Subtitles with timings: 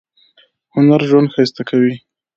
[0.73, 1.93] هنر ژوند ښایسته کوي